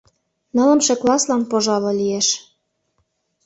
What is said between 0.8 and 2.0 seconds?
класслан, пожале,